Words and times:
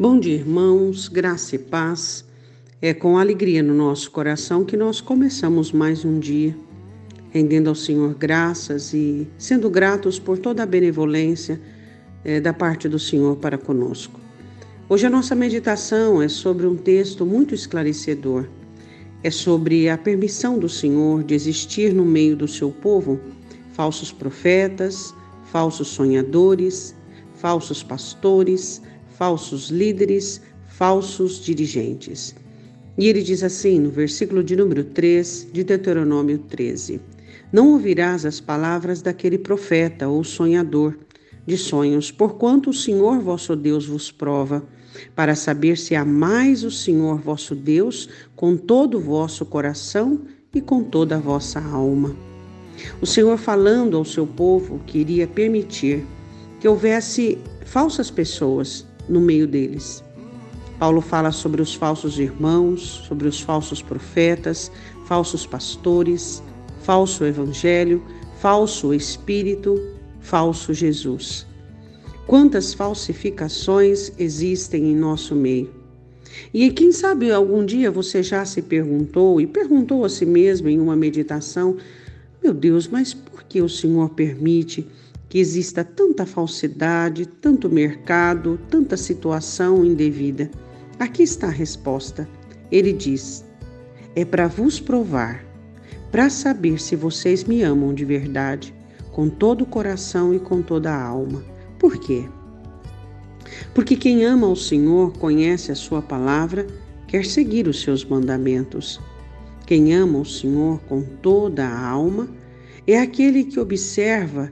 Bom 0.00 0.18
dia, 0.18 0.36
irmãos, 0.36 1.08
graça 1.08 1.56
e 1.56 1.58
paz. 1.58 2.24
É 2.80 2.94
com 2.94 3.18
alegria 3.18 3.62
no 3.62 3.74
nosso 3.74 4.10
coração 4.10 4.64
que 4.64 4.74
nós 4.74 4.98
começamos 4.98 5.72
mais 5.72 6.06
um 6.06 6.18
dia, 6.18 6.56
rendendo 7.28 7.68
ao 7.68 7.74
Senhor 7.74 8.14
graças 8.14 8.94
e 8.94 9.28
sendo 9.36 9.68
gratos 9.68 10.18
por 10.18 10.38
toda 10.38 10.62
a 10.62 10.66
benevolência 10.66 11.60
é, 12.24 12.40
da 12.40 12.50
parte 12.50 12.88
do 12.88 12.98
Senhor 12.98 13.36
para 13.36 13.58
conosco. 13.58 14.18
Hoje 14.88 15.04
a 15.04 15.10
nossa 15.10 15.34
meditação 15.34 16.22
é 16.22 16.28
sobre 16.28 16.66
um 16.66 16.76
texto 16.78 17.26
muito 17.26 17.54
esclarecedor. 17.54 18.46
É 19.22 19.30
sobre 19.30 19.90
a 19.90 19.98
permissão 19.98 20.58
do 20.58 20.70
Senhor 20.70 21.22
de 21.22 21.34
existir 21.34 21.92
no 21.92 22.06
meio 22.06 22.34
do 22.34 22.48
seu 22.48 22.70
povo 22.70 23.20
falsos 23.74 24.10
profetas, 24.10 25.14
falsos 25.52 25.88
sonhadores, 25.88 26.96
falsos 27.34 27.82
pastores, 27.82 28.80
falsos 29.20 29.68
líderes, 29.68 30.40
falsos 30.66 31.44
dirigentes. 31.44 32.34
E 32.96 33.06
ele 33.06 33.22
diz 33.22 33.42
assim 33.42 33.78
no 33.78 33.90
versículo 33.90 34.42
de 34.42 34.56
número 34.56 34.82
3 34.82 35.48
de 35.52 35.62
Deuteronômio 35.62 36.38
13: 36.38 37.02
Não 37.52 37.72
ouvirás 37.72 38.24
as 38.24 38.40
palavras 38.40 39.02
daquele 39.02 39.36
profeta 39.36 40.08
ou 40.08 40.24
sonhador 40.24 40.98
de 41.46 41.58
sonhos, 41.58 42.10
porquanto 42.10 42.70
o 42.70 42.72
Senhor 42.72 43.20
vosso 43.20 43.54
Deus 43.54 43.86
vos 43.86 44.10
prova, 44.10 44.64
para 45.14 45.34
saber 45.34 45.76
se 45.76 45.94
amais 45.94 46.64
o 46.64 46.70
Senhor 46.70 47.18
vosso 47.20 47.54
Deus 47.54 48.08
com 48.34 48.56
todo 48.56 48.96
o 48.96 49.02
vosso 49.02 49.44
coração 49.44 50.22
e 50.54 50.62
com 50.62 50.82
toda 50.82 51.16
a 51.16 51.20
vossa 51.20 51.60
alma. 51.60 52.16
O 53.02 53.06
Senhor 53.06 53.36
falando 53.36 53.98
ao 53.98 54.04
seu 54.06 54.26
povo 54.26 54.80
que 54.86 54.96
iria 54.96 55.26
permitir 55.26 56.06
que 56.58 56.66
houvesse 56.66 57.36
falsas 57.66 58.10
pessoas 58.10 58.88
no 59.10 59.20
meio 59.20 59.46
deles. 59.46 60.02
Paulo 60.78 61.02
fala 61.02 61.30
sobre 61.30 61.60
os 61.60 61.74
falsos 61.74 62.18
irmãos, 62.18 63.04
sobre 63.06 63.28
os 63.28 63.40
falsos 63.40 63.82
profetas, 63.82 64.72
falsos 65.04 65.44
pastores, 65.44 66.42
falso 66.82 67.24
evangelho, 67.24 68.02
falso 68.38 68.94
espírito, 68.94 69.78
falso 70.20 70.72
Jesus. 70.72 71.46
Quantas 72.26 72.72
falsificações 72.72 74.12
existem 74.18 74.92
em 74.92 74.96
nosso 74.96 75.34
meio? 75.34 75.70
E 76.54 76.70
quem 76.70 76.92
sabe 76.92 77.30
algum 77.30 77.64
dia 77.66 77.90
você 77.90 78.22
já 78.22 78.44
se 78.44 78.62
perguntou 78.62 79.40
e 79.40 79.46
perguntou 79.46 80.04
a 80.04 80.08
si 80.08 80.24
mesmo 80.24 80.68
em 80.68 80.80
uma 80.80 80.96
meditação: 80.96 81.76
meu 82.42 82.54
Deus, 82.54 82.88
mas 82.88 83.12
por 83.12 83.42
que 83.42 83.60
o 83.60 83.68
Senhor 83.68 84.08
permite 84.10 84.86
que 85.30 85.38
exista 85.38 85.84
tanta 85.84 86.26
falsidade, 86.26 87.24
tanto 87.24 87.70
mercado, 87.70 88.58
tanta 88.68 88.96
situação 88.96 89.84
indevida? 89.84 90.50
Aqui 90.98 91.22
está 91.22 91.46
a 91.46 91.50
resposta. 91.50 92.28
Ele 92.70 92.92
diz: 92.92 93.44
É 94.16 94.24
para 94.24 94.48
vos 94.48 94.80
provar, 94.80 95.44
para 96.10 96.28
saber 96.28 96.80
se 96.80 96.96
vocês 96.96 97.44
me 97.44 97.62
amam 97.62 97.94
de 97.94 98.04
verdade, 98.04 98.74
com 99.12 99.28
todo 99.28 99.62
o 99.62 99.66
coração 99.66 100.34
e 100.34 100.40
com 100.40 100.60
toda 100.60 100.92
a 100.92 101.00
alma. 101.00 101.44
Por 101.78 101.96
quê? 101.98 102.28
Porque 103.72 103.96
quem 103.96 104.24
ama 104.24 104.48
o 104.48 104.56
Senhor 104.56 105.16
conhece 105.16 105.70
a 105.70 105.76
Sua 105.76 106.02
palavra, 106.02 106.66
quer 107.06 107.24
seguir 107.24 107.68
os 107.68 107.80
seus 107.80 108.04
mandamentos. 108.04 109.00
Quem 109.64 109.94
ama 109.94 110.18
o 110.18 110.26
Senhor 110.26 110.80
com 110.88 111.02
toda 111.02 111.64
a 111.64 111.88
alma 111.88 112.28
é 112.84 112.98
aquele 112.98 113.44
que 113.44 113.60
observa 113.60 114.50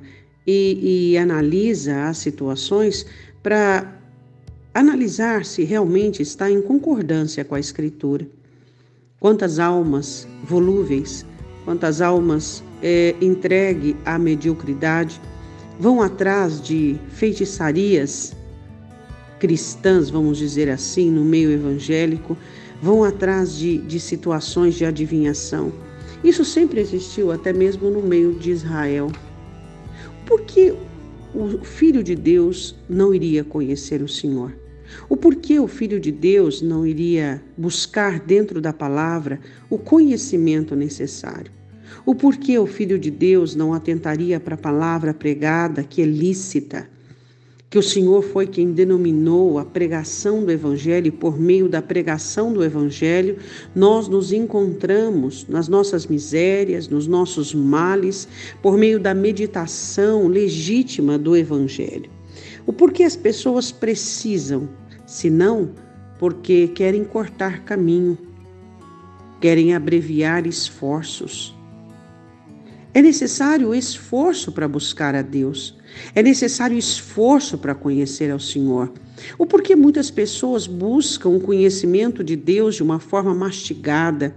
e, 0.50 1.10
e 1.12 1.18
analisa 1.18 2.04
as 2.04 2.16
situações 2.16 3.04
para 3.42 4.00
analisar 4.72 5.44
se 5.44 5.62
realmente 5.62 6.22
está 6.22 6.50
em 6.50 6.62
concordância 6.62 7.44
com 7.44 7.54
a 7.54 7.60
Escritura. 7.60 8.27
Quantas 9.20 9.58
almas 9.58 10.26
volúveis, 10.42 11.26
quantas 11.66 12.00
almas 12.00 12.62
é, 12.82 13.14
entregue 13.20 13.94
à 14.06 14.19
mediocridade 14.19 15.20
vão 15.78 16.00
atrás 16.00 16.62
de 16.62 16.97
feitiçarias 17.10 18.34
cristãs, 19.38 20.08
vamos 20.08 20.38
dizer 20.38 20.70
assim, 20.70 21.10
no 21.10 21.25
meio 21.25 21.50
evangélico, 21.50 22.38
vão 22.81 23.04
atrás 23.04 23.54
de, 23.54 23.78
de 23.78 24.00
situações 24.00 24.76
de 24.76 24.87
adivinhação. 24.87 25.70
Isso 26.25 26.42
sempre 26.42 26.81
existiu, 26.81 27.31
até 27.31 27.53
mesmo 27.53 27.91
no 27.91 28.00
meio 28.00 28.32
de 28.32 28.50
Israel. 28.50 29.12
Por 30.26 30.42
que 30.42 30.75
o 31.34 31.64
Filho 31.64 32.03
de 32.03 32.14
Deus 32.14 32.75
não 32.88 33.14
iria 33.14 33.44
conhecer 33.44 34.03
o 34.03 34.09
Senhor? 34.09 34.53
O 35.09 35.16
porquê 35.16 35.59
o 35.59 35.69
Filho 35.69 36.00
de 36.00 36.10
Deus 36.10 36.62
não 36.62 36.86
iria 36.86 37.42
buscar 37.56 38.19
dentro 38.20 38.60
da 38.60 38.72
palavra 38.72 39.41
o 39.69 39.78
conhecimento 39.78 40.75
necessário? 40.75 41.53
O 42.04 42.14
porquê 42.14 42.58
o 42.58 42.66
Filho 42.66 42.98
de 42.98 43.10
Deus 43.10 43.54
não 43.54 43.75
atentaria 43.75 44.41
para 44.41 44.54
a 44.54 44.58
palavra 44.58 45.12
pregada, 45.12 45.82
que 45.82 46.03
é 46.03 46.06
lícita, 46.06 46.88
que 47.71 47.79
o 47.79 47.83
Senhor 47.83 48.23
foi 48.23 48.47
quem 48.47 48.73
denominou 48.73 49.59
a 49.59 49.65
pregação 49.65 50.43
do 50.45 50.51
Evangelho, 50.51 51.09
e 51.09 51.11
por 51.11 51.39
meio 51.39 51.69
da 51.69 51.83
pregação 51.83 52.53
do 52.53 52.65
Evangelho, 52.65 53.37
nós 53.75 54.09
nos 54.09 54.33
encontramos 54.33 55.47
nas 55.49 55.69
nossas 55.69 56.06
misérias, 56.06 56.89
nos 56.89 57.06
nossos 57.06 57.55
males, 57.55 58.27
por 58.62 58.79
meio 58.79 58.99
da 58.99 59.12
meditação 59.12 60.29
legítima 60.29 61.19
do 61.19 61.37
Evangelho. 61.37 62.11
O 62.67 62.73
porquê 62.73 63.03
as 63.03 63.17
pessoas 63.17 63.71
precisam, 63.71 64.69
se 65.06 65.29
não 65.29 65.71
porque 66.19 66.69
querem 66.69 67.05
cortar 67.05 67.65
caminho, 67.65 68.17
querem 69.41 69.75
abreviar 69.75 70.47
esforços 70.47 71.57
é 72.94 73.03
necessário 73.03 73.75
esforço 73.75 74.50
para 74.50 74.66
buscar 74.66 75.15
a 75.15 75.22
Deus. 75.22 75.76
É 76.15 76.22
necessário 76.22 76.76
esforço 76.76 77.59
para 77.59 77.75
conhecer 77.75 78.31
ao 78.31 78.41
Senhor. 78.41 78.93
O 79.37 79.47
porquê 79.47 79.76
muitas 79.76 80.10
pessoas 80.10 80.66
buscam 80.66 81.28
o 81.28 81.41
conhecimento 81.41 82.25
de 82.25 82.34
Deus 82.34 82.76
de 82.76 82.82
uma 82.82 82.99
forma 82.99 83.34
mastigada, 83.34 84.34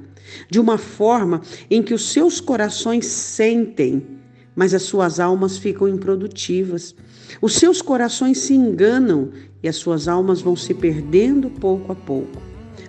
de 0.49 0.59
uma 0.59 0.77
forma 0.77 1.41
em 1.69 1.81
que 1.81 1.93
os 1.93 2.11
seus 2.11 2.41
corações 2.41 3.05
sentem, 3.05 4.05
mas 4.53 4.73
as 4.73 4.83
suas 4.83 5.19
almas 5.19 5.57
ficam 5.57 5.87
improdutivas. 5.87 6.93
Os 7.41 7.53
seus 7.53 7.81
corações 7.81 8.39
se 8.39 8.53
enganam 8.53 9.31
e 9.63 9.69
as 9.69 9.77
suas 9.77 10.09
almas 10.09 10.41
vão 10.41 10.57
se 10.57 10.73
perdendo 10.73 11.49
pouco 11.49 11.91
a 11.93 11.95
pouco. 11.95 12.41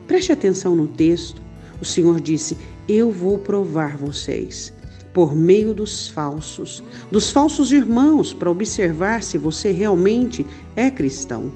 Preste 0.08 0.32
atenção 0.32 0.74
no 0.74 0.88
texto. 0.88 1.40
O 1.80 1.84
Senhor 1.84 2.20
disse: 2.20 2.56
Eu 2.88 3.12
vou 3.12 3.38
provar 3.38 3.96
vocês 3.96 4.72
por 5.12 5.36
meio 5.36 5.74
dos 5.74 6.08
falsos, 6.08 6.82
dos 7.10 7.30
falsos 7.30 7.70
irmãos, 7.70 8.32
para 8.32 8.50
observar 8.50 9.22
se 9.22 9.36
você 9.36 9.70
realmente 9.70 10.46
é 10.74 10.90
cristão, 10.90 11.52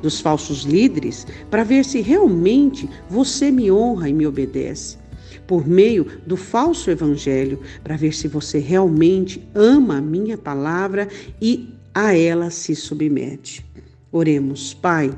dos 0.00 0.20
falsos 0.20 0.62
líderes, 0.62 1.26
para 1.50 1.64
ver 1.64 1.84
se 1.84 2.00
realmente 2.00 2.88
você 3.08 3.50
me 3.50 3.70
honra 3.70 4.08
e 4.08 4.12
me 4.12 4.26
obedece, 4.26 4.96
por 5.46 5.66
meio 5.66 6.06
do 6.26 6.36
falso 6.36 6.90
evangelho, 6.90 7.60
para 7.82 7.96
ver 7.96 8.14
se 8.14 8.28
você 8.28 8.58
realmente 8.58 9.46
ama 9.54 9.98
a 9.98 10.00
minha 10.00 10.38
palavra 10.38 11.08
e 11.42 11.74
a 11.92 12.16
ela 12.16 12.50
se 12.50 12.74
submete. 12.74 13.66
Oremos, 14.12 14.72
Pai. 14.72 15.12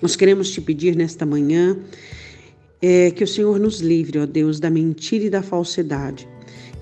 Nós 0.00 0.16
queremos 0.16 0.50
te 0.50 0.60
pedir 0.60 0.96
nesta 0.96 1.26
manhã 1.26 1.76
é, 2.80 3.10
que 3.10 3.22
o 3.22 3.28
Senhor 3.28 3.60
nos 3.60 3.80
livre, 3.80 4.18
ó 4.18 4.26
Deus, 4.26 4.58
da 4.58 4.70
mentira 4.70 5.24
e 5.24 5.30
da 5.30 5.42
falsidade 5.42 6.26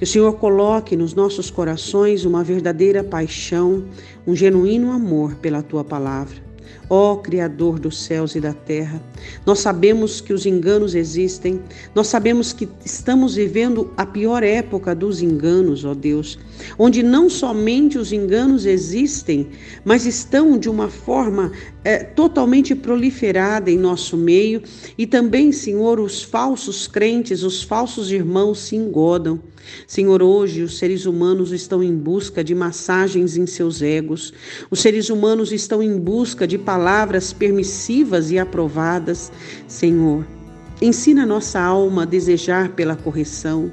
que 0.01 0.05
o 0.05 0.07
Senhor 0.07 0.33
coloque 0.37 0.97
nos 0.97 1.13
nossos 1.13 1.51
corações 1.51 2.25
uma 2.25 2.43
verdadeira 2.43 3.05
paixão, 3.05 3.85
um 4.27 4.35
genuíno 4.35 4.93
amor 4.93 5.35
pela 5.35 5.63
tua 5.63 5.85
palavra. 5.85 6.37
Ó 6.89 7.17
Criador 7.17 7.79
dos 7.79 8.03
céus 8.03 8.35
e 8.35 8.41
da 8.41 8.55
terra, 8.55 9.01
nós 9.45 9.59
sabemos 9.59 10.21
que 10.23 10.33
os 10.33 10.47
enganos 10.47 10.95
existem, 10.95 11.61
nós 11.95 12.07
sabemos 12.07 12.51
que 12.53 12.67
estamos 12.83 13.35
vivendo 13.35 13.93
a 13.95 14.07
pior 14.07 14.43
época 14.43 14.95
dos 14.95 15.21
enganos, 15.21 15.85
ó 15.85 15.93
Deus, 15.93 16.39
onde 16.79 17.03
não 17.03 17.29
somente 17.29 17.99
os 17.99 18.11
enganos 18.11 18.65
existem, 18.65 19.49
mas 19.85 20.07
estão 20.07 20.59
de 20.59 20.71
uma 20.71 20.89
forma 20.89 21.53
é, 21.85 21.99
totalmente 21.99 22.75
proliferada 22.75 23.71
em 23.71 23.79
nosso 23.79 24.17
meio 24.17 24.63
e 24.97 25.07
também, 25.07 25.53
Senhor, 25.53 26.01
os 26.01 26.23
falsos 26.23 26.87
crentes, 26.87 27.43
os 27.43 27.63
falsos 27.63 28.11
irmãos 28.11 28.61
se 28.61 28.77
engodam. 28.77 29.39
Senhor, 29.87 30.23
hoje 30.23 30.63
os 30.63 30.79
seres 30.79 31.07
humanos 31.07 31.53
estão 31.53 31.83
em 31.83 31.95
busca 31.95 32.43
de 32.43 32.55
massagens 32.55 33.37
em 33.37 33.47
seus 33.47 33.83
egos, 33.83 34.33
os 34.71 34.81
seres 34.81 35.11
humanos 35.11 35.53
estão 35.53 35.83
em 35.83 35.99
busca 35.99 36.47
de 36.47 36.59
palavras 36.59 37.33
permissivas 37.33 38.31
e 38.31 38.39
aprovadas. 38.39 39.31
Senhor, 39.67 40.27
ensina 40.81 41.27
nossa 41.27 41.61
alma 41.61 42.03
a 42.03 42.07
desejar 42.07 42.71
pela 42.71 42.97
correção. 42.97 43.71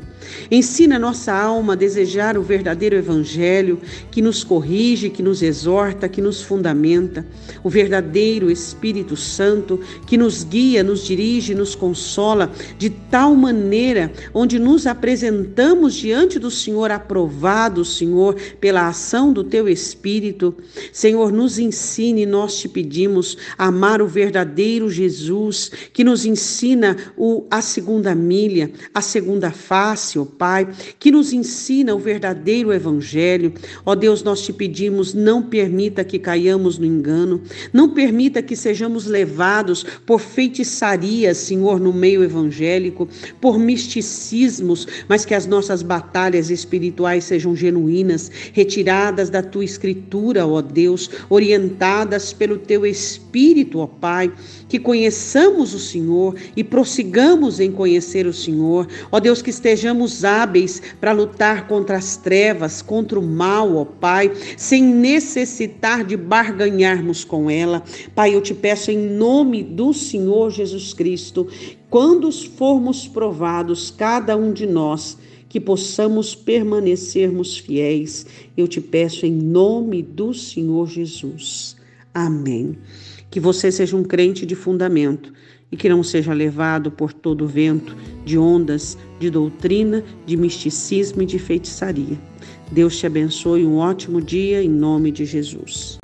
Ensina 0.49 0.97
nossa 0.97 1.33
alma 1.33 1.73
a 1.73 1.75
desejar 1.75 2.37
o 2.37 2.41
verdadeiro 2.41 2.95
Evangelho 2.95 3.79
que 4.09 4.21
nos 4.21 4.43
corrige, 4.43 5.09
que 5.09 5.21
nos 5.21 5.41
exorta, 5.41 6.07
que 6.07 6.21
nos 6.21 6.41
fundamenta. 6.41 7.25
O 7.63 7.69
verdadeiro 7.69 8.49
Espírito 8.49 9.15
Santo 9.15 9.79
que 10.05 10.17
nos 10.17 10.43
guia, 10.43 10.83
nos 10.83 11.05
dirige, 11.05 11.53
nos 11.53 11.75
consola 11.75 12.51
de 12.77 12.89
tal 12.89 13.35
maneira 13.35 14.11
onde 14.33 14.57
nos 14.57 14.87
apresentamos 14.87 15.93
diante 15.93 16.39
do 16.39 16.49
Senhor, 16.49 16.91
aprovado, 16.91 17.83
Senhor, 17.83 18.35
pela 18.59 18.87
ação 18.87 19.33
do 19.33 19.43
Teu 19.43 19.67
Espírito. 19.67 20.55
Senhor, 20.93 21.31
nos 21.31 21.59
ensine, 21.59 22.25
nós 22.25 22.59
te 22.59 22.69
pedimos, 22.69 23.37
a 23.57 23.67
amar 23.67 24.01
o 24.01 24.07
verdadeiro 24.07 24.89
Jesus 24.89 25.71
que 25.91 26.03
nos 26.03 26.25
ensina 26.25 26.95
o, 27.17 27.45
a 27.49 27.61
segunda 27.61 28.15
milha, 28.15 28.71
a 28.93 29.01
segunda 29.01 29.51
face, 29.51 30.06
ó 30.15 30.25
Pai, 30.25 30.67
que 30.99 31.11
nos 31.11 31.33
ensina 31.33 31.95
o 31.95 31.99
verdadeiro 31.99 32.71
Evangelho. 32.71 33.53
Ó 33.85 33.95
Deus, 33.95 34.21
nós 34.23 34.41
te 34.41 34.53
pedimos, 34.53 35.13
não 35.13 35.41
permita 35.41 36.03
que 36.03 36.19
caiamos 36.19 36.77
no 36.77 36.85
engano, 36.85 37.41
não 37.73 37.89
permita 37.89 38.41
que 38.41 38.55
sejamos 38.55 39.05
levados 39.07 39.83
por 40.05 40.19
feitiçarias, 40.19 41.37
Senhor, 41.37 41.79
no 41.79 41.91
meio 41.91 42.23
evangélico, 42.23 43.07
por 43.41 43.57
misticismos, 43.57 44.87
mas 45.07 45.25
que 45.25 45.33
as 45.33 45.47
nossas 45.47 45.81
batalhas 45.81 46.49
espirituais 46.49 47.23
sejam 47.23 47.55
genuínas, 47.55 48.31
retiradas 48.53 49.29
da 49.29 49.41
tua 49.41 49.65
escritura, 49.65 50.45
ó 50.45 50.61
Deus, 50.61 51.09
orientadas 51.29 52.31
pelo 52.33 52.57
teu 52.57 52.85
Espírito, 52.85 53.79
ó 53.79 53.87
Pai, 53.87 54.31
que 54.69 54.77
conheçamos 54.77 55.73
o 55.73 55.79
Senhor 55.79 56.35
e 56.55 56.63
prossigamos 56.63 57.59
em 57.59 57.71
conhecer 57.71 58.27
o 58.27 58.33
Senhor. 58.33 58.87
Ó 59.11 59.19
Deus, 59.19 59.41
que 59.41 59.49
estejamos 59.49 59.96
hábeis 60.23 60.81
para 60.99 61.11
lutar 61.11 61.67
contra 61.67 61.97
as 61.97 62.17
trevas, 62.17 62.81
contra 62.81 63.19
o 63.19 63.23
mal, 63.23 63.75
ó 63.75 63.85
Pai, 63.85 64.31
sem 64.57 64.83
necessitar 64.83 66.03
de 66.03 66.15
barganharmos 66.15 67.23
com 67.23 67.49
ela. 67.49 67.83
Pai, 68.13 68.35
eu 68.35 68.41
te 68.41 68.53
peço 68.53 68.91
em 68.91 68.97
nome 68.97 69.63
do 69.63 69.93
Senhor 69.93 70.51
Jesus 70.51 70.93
Cristo, 70.93 71.47
quando 71.89 72.31
formos 72.31 73.07
provados, 73.07 73.89
cada 73.89 74.35
um 74.35 74.51
de 74.51 74.65
nós, 74.65 75.17
que 75.49 75.59
possamos 75.59 76.35
permanecermos 76.35 77.57
fiéis. 77.57 78.25
Eu 78.55 78.67
te 78.67 78.81
peço 78.81 79.25
em 79.25 79.31
nome 79.31 80.03
do 80.03 80.33
Senhor 80.33 80.87
Jesus. 80.87 81.75
Amém. 82.13 82.77
Que 83.29 83.39
você 83.39 83.71
seja 83.71 83.95
um 83.95 84.03
crente 84.03 84.45
de 84.45 84.55
fundamento 84.55 85.31
e 85.71 85.77
que 85.77 85.89
não 85.89 86.03
seja 86.03 86.33
levado 86.33 86.89
por 86.89 87.11
todo 87.11 87.43
o 87.43 87.47
vento 87.47 87.95
de 88.25 88.37
ondas 88.37 88.97
de 89.19 89.29
doutrina, 89.29 90.03
de 90.25 90.37
misticismo 90.37 91.21
e 91.21 91.25
de 91.25 91.39
feitiçaria. 91.39 92.17
Deus 92.71 92.97
te 92.97 93.05
abençoe, 93.05 93.65
um 93.65 93.77
ótimo 93.77 94.21
dia 94.21 94.63
em 94.63 94.69
nome 94.69 95.11
de 95.11 95.25
Jesus. 95.25 95.97